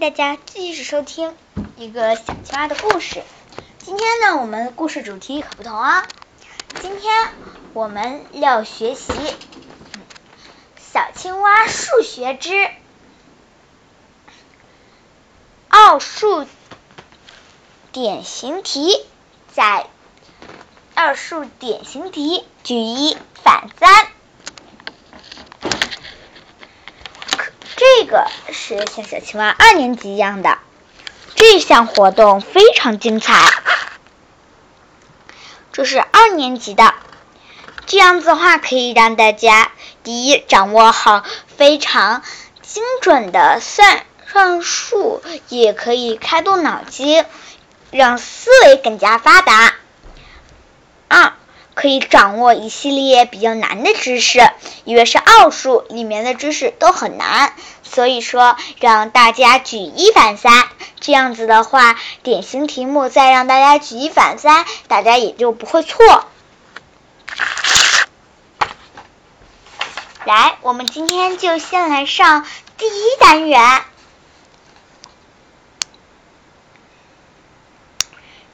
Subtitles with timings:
[0.00, 1.34] 大家继续收听
[1.76, 3.24] 一个小青蛙的故事。
[3.78, 6.06] 今天呢，我们的故事主题可不同啊。
[6.80, 7.28] 今天
[7.72, 9.12] 我们要学习
[10.76, 12.70] 《小青蛙数学之
[15.66, 16.46] 奥数
[17.90, 18.92] 典型题》。
[19.52, 19.88] 在
[20.94, 24.06] 奥数典型题，举一反三。
[27.76, 30.58] 这个是像小青蛙二年级一样的，
[31.36, 33.44] 这项活动非常精彩。
[35.70, 36.94] 这是二年级的，
[37.86, 39.70] 这样子的话可以让大家
[40.02, 41.22] 第一掌握好
[41.56, 42.24] 非常
[42.62, 47.24] 精准的算算术，也可以开动脑筋，
[47.92, 49.74] 让思维更加发达。
[51.06, 51.32] 二
[51.78, 54.40] 可以掌握一系列比较难的知识，
[54.82, 60.66] 因为是奥数里面的知识都很难，所以说让大家举一反三，
[60.98, 66.26] 这样子的话，典型题目再让大家举一反三，大家也就不会错。
[70.24, 72.44] 来，我们今天就先来上
[72.76, 73.82] 第一单元，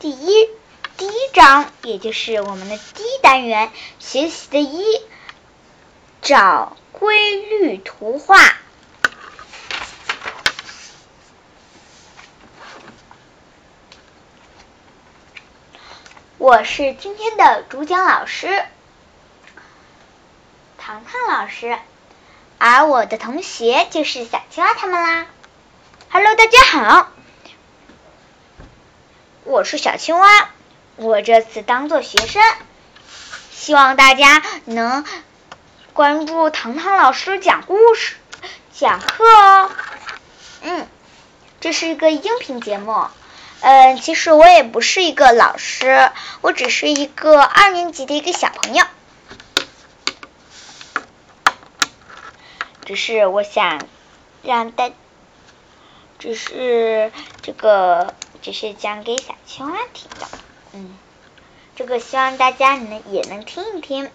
[0.00, 0.50] 第一。
[0.96, 4.82] 第一章，也就是我们的第一单元学习的一，
[6.22, 8.38] 找规律图画。
[16.38, 18.64] 我是今天的主讲老师，
[20.78, 21.78] 糖糖老师，
[22.56, 25.26] 而我的同学就是小青蛙他们啦。
[26.10, 27.12] Hello，大家好，
[29.44, 30.55] 我是小青蛙。
[30.96, 32.42] 我这次当做学生，
[33.52, 35.04] 希望大家能
[35.92, 38.16] 关注糖糖老师讲故事、
[38.72, 39.70] 讲课哦。
[40.62, 40.88] 嗯，
[41.60, 43.08] 这是一个音频节目。
[43.60, 48.84] 嗯，其实我也不是一个老师，我只是一个二年级的一个小朋友。
[52.86, 53.82] 只是我想
[54.42, 54.90] 让大，
[56.18, 57.12] 只是
[57.42, 60.26] 这个只是讲给小青蛙听的。
[60.78, 60.94] 嗯，
[61.74, 64.10] 这个希望大家能也能听一听。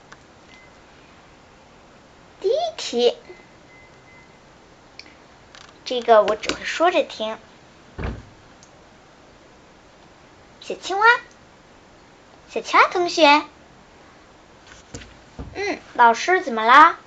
[2.39, 3.17] 第一题，
[5.83, 7.35] 这个我只会说着听。
[10.59, 11.05] 小青蛙，
[12.47, 13.41] 小青蛙同学，
[15.55, 16.99] 嗯，老师怎么啦？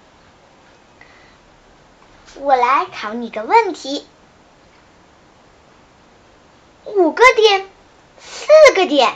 [2.35, 4.05] 我来考你个问题，
[6.87, 7.69] 五个点，
[8.19, 9.15] 四个点。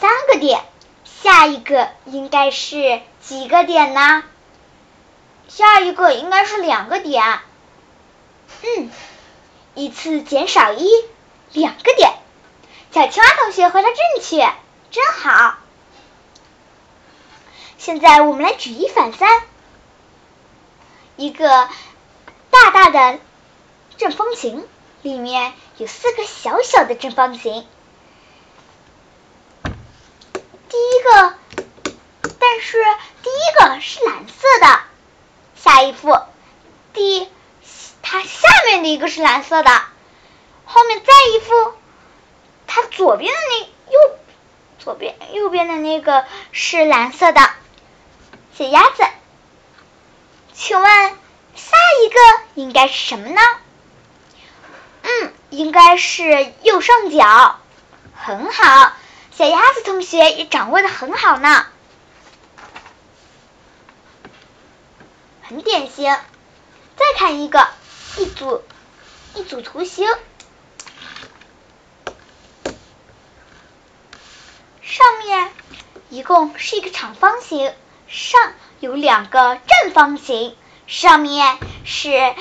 [0.00, 0.64] 三个点，
[1.04, 4.22] 下一个应该是几个点呢？
[5.48, 7.40] 下一个应该是两个点。
[8.62, 8.90] 嗯，
[9.74, 10.88] 一次减少一，
[11.52, 12.12] 两个点。
[12.92, 14.52] 小青蛙同学回答正确，
[14.90, 15.56] 真好。
[17.76, 19.42] 现在我们来举一反三，
[21.16, 21.68] 一个
[22.50, 23.18] 大大的
[23.96, 24.66] 正方形
[25.02, 27.66] 里面有四个小小的正方形。
[30.70, 31.34] 第一个，
[32.38, 32.78] 但是
[33.22, 34.80] 第一个是蓝色的。
[35.56, 36.18] 下一幅，
[36.92, 37.28] 第
[38.02, 39.70] 它下面的一个是蓝色的，
[40.64, 41.74] 后面再一幅，
[42.66, 43.60] 它左边的那
[43.92, 44.18] 右
[44.78, 47.40] 左边右边的那个是蓝色的。
[48.56, 49.04] 小鸭子，
[50.52, 51.10] 请问
[51.54, 52.14] 下一个
[52.54, 53.40] 应该是什么呢？
[55.02, 57.58] 嗯，应该是右上角。
[58.14, 58.92] 很好。
[59.36, 61.66] 小鸭子同学也掌握的很好呢，
[65.42, 66.04] 很典型。
[66.94, 67.66] 再看一个，
[68.16, 68.62] 一组
[69.34, 70.06] 一组图形，
[74.82, 75.50] 上面
[76.10, 77.74] 一共是一个长方形，
[78.06, 82.36] 上有两个正方形，上面是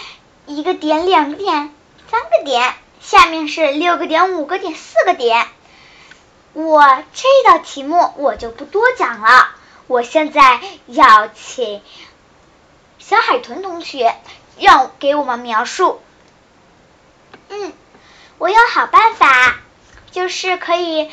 [0.45, 1.73] 一个点、两个点、
[2.11, 5.47] 三个点，下面是六个点、五个点、四个点。
[6.57, 9.49] 我这道题目我就不多讲了，
[9.85, 11.83] 我现在要请
[12.97, 14.15] 小海豚同学
[14.57, 16.01] 让给我们描述。
[17.49, 17.71] 嗯，
[18.39, 19.59] 我有好办法，
[20.09, 21.11] 就是可以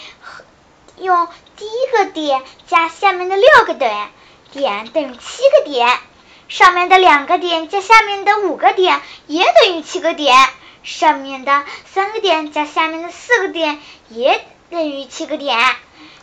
[0.97, 4.09] 用第一个点加下面的六个点，
[4.51, 5.99] 点等于七个点，
[6.49, 10.35] 上面的两个点加下面的五个点也等于七个点，
[10.83, 14.43] 上面的三个点加下面的四个点也。
[14.75, 15.57] 等于七个点，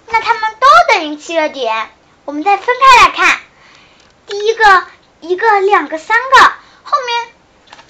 [0.07, 1.89] 那它们都等于七个点。
[2.25, 3.39] 我们再分开来看，
[4.27, 4.85] 第一个
[5.21, 6.53] 一个、两个、三个，
[6.83, 7.33] 后面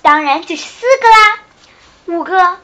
[0.03, 1.39] 当然就是四个啦。
[2.05, 2.59] 五个、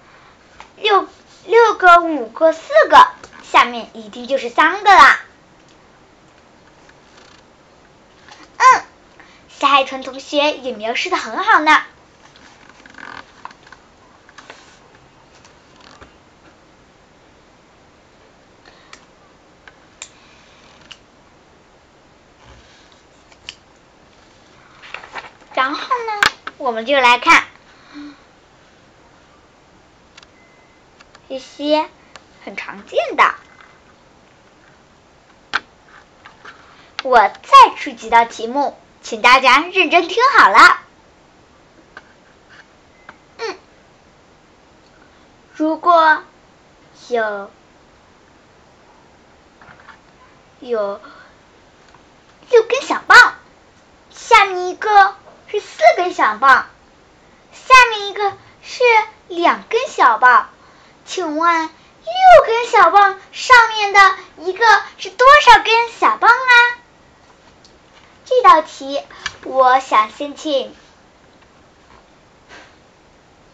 [0.76, 1.08] 六
[1.48, 3.08] 六个、五个、四个，
[3.52, 5.20] 下面一定就是三个啦。
[8.58, 8.84] 嗯，
[9.58, 11.82] 小海豚同学也描述的很好呢。
[25.68, 26.22] 然后呢，
[26.60, 27.44] 我们就来看
[31.28, 31.90] 一些
[32.46, 33.36] 很常见的。
[37.04, 40.80] 我再出几道题目，请大家认真听好了。
[43.40, 43.58] 嗯，
[45.54, 46.24] 如果
[47.10, 47.52] 有
[50.62, 51.02] 有
[52.52, 53.36] 六根小棒，
[54.12, 55.14] 下面一个
[55.50, 55.60] 是
[56.18, 56.66] 小棒，
[57.54, 58.34] 下面一个
[58.64, 58.84] 是
[59.28, 60.50] 两根小棒，
[61.06, 64.66] 请问六根小棒上面的一个
[64.98, 66.52] 是多少根小棒啊？
[68.26, 69.00] 这道题，
[69.44, 70.76] 我想先请，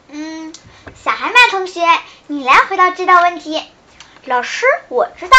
[0.07, 0.55] 嗯，
[1.03, 1.81] 小海马同学，
[2.27, 3.61] 你来回答这道问题。
[4.23, 5.37] 老师，我知道，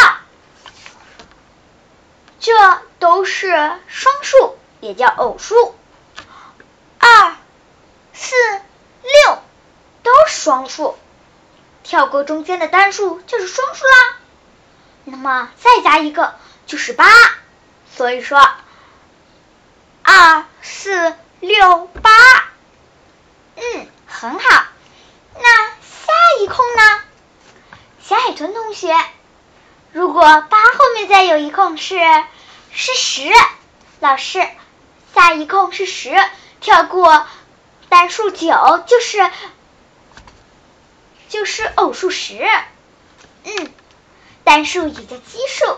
[2.39, 3.49] 这都是
[3.87, 5.73] 双数，也叫偶数，
[6.99, 7.35] 二、
[8.13, 8.35] 四、
[9.03, 9.41] 六
[10.03, 10.97] 都是双数，
[11.83, 14.17] 跳过中间的单数就是双数啦。
[15.03, 17.05] 那么再加一个就是八，
[17.95, 18.39] 所以说。
[20.07, 22.11] 二四六八，
[23.55, 24.63] 嗯，很好。
[25.33, 27.01] 那下一空呢？
[28.03, 28.95] 小海豚同学，
[29.91, 31.97] 如果八后面再有一空是
[32.71, 33.31] 是十，
[33.99, 34.47] 老师，
[35.15, 36.15] 下一空是十，
[36.61, 37.27] 跳过
[37.89, 39.31] 单数九就是
[41.29, 42.47] 就是偶数十。
[43.43, 43.71] 嗯，
[44.43, 45.77] 单数也叫奇数，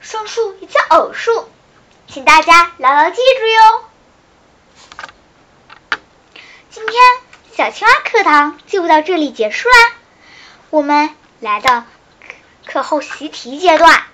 [0.00, 1.48] 双数也叫偶数。
[2.08, 3.84] 请大家牢牢记住哟！
[6.70, 6.94] 今天
[7.56, 9.74] 小青蛙课堂就到这里结束啦。
[10.70, 11.84] 我们来到
[12.66, 14.04] 课后习题阶段。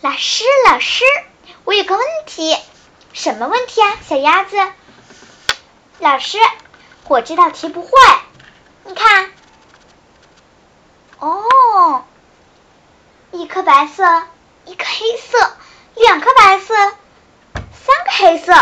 [0.00, 1.04] 老师，老师，
[1.64, 2.56] 我有个问题。
[3.18, 4.56] 什么问题啊，小鸭子？
[5.98, 6.38] 老师，
[7.08, 7.90] 我这道题不会。
[8.84, 9.32] 你看，
[11.18, 12.04] 哦，
[13.32, 14.22] 一颗白色，
[14.66, 15.52] 一颗黑色。
[15.96, 18.52] 两颗白色，三个黑色，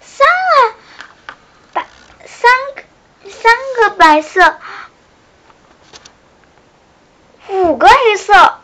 [0.00, 0.74] 三个
[1.72, 1.86] 白，
[2.26, 2.82] 三个
[3.30, 4.58] 三个白色，
[7.46, 8.58] 五个黑色，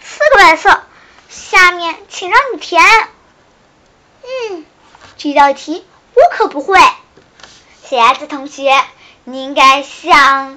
[0.00, 0.82] 四个白色。
[1.66, 2.80] 下面请让你填。
[4.22, 4.64] 嗯，
[5.16, 5.84] 这道题
[6.14, 6.78] 我可不会。
[7.82, 8.84] 小鸭子同学，
[9.24, 10.56] 你应该向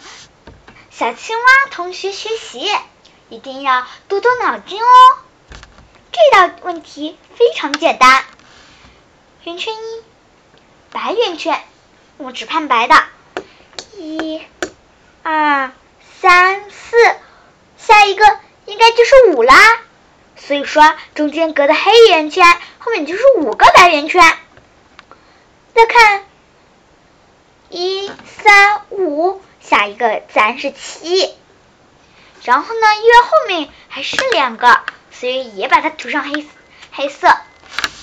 [0.92, 2.70] 小青蛙同学学习。
[3.30, 4.86] 一定要多动脑筋哦！
[6.12, 8.24] 这道问题非常简单。
[9.46, 10.04] 圆圈一，
[10.92, 11.60] 白圆圈，
[12.18, 13.04] 我只看白的。
[13.98, 14.44] 一、
[15.24, 15.72] 二、
[16.22, 16.96] 三、四，
[17.80, 19.56] 下一个应该就是五啦。
[20.40, 22.46] 所以说，中间隔的黑圆圈
[22.80, 24.24] 后面就是五个白圆圈。
[25.76, 26.26] 再看，
[27.70, 31.34] 一、三、五，下一个自然是七。
[32.44, 34.80] 然后呢，因为后面还剩两个，
[35.12, 36.48] 所以也把它涂上黑
[36.92, 37.28] 黑色。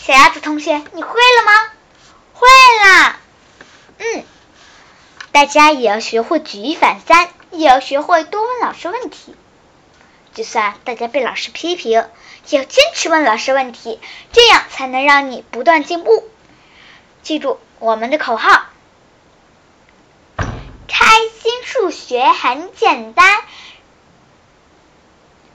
[0.03, 1.71] 小鸭子同学，你会了吗？
[2.33, 2.47] 会
[2.85, 3.19] 啦。
[3.99, 4.25] 嗯，
[5.33, 9.35] 大家也要学会举一反三，也要学会多问老师问题。
[10.37, 12.05] 就算大家被老师批评，
[12.51, 13.99] 也要坚持问老师问题，
[14.35, 16.29] 这样才能让你不断进步。
[17.23, 18.67] 记住我们的口号：
[20.37, 21.07] 开
[21.41, 23.45] 心数学很简单。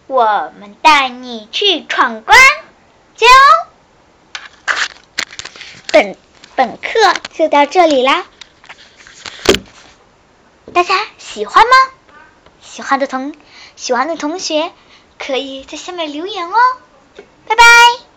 [0.08, 2.36] 我们带你去闯关，
[3.16, 3.36] 加油！
[5.92, 6.18] 本
[6.56, 6.90] 本课
[7.36, 8.26] 就到这里啦，
[10.74, 11.72] 大家喜欢吗？
[12.64, 13.36] 喜欢的同
[13.82, 14.72] 喜欢的同学
[15.18, 16.56] 可以在下面留言哦，
[17.48, 18.11] 拜拜。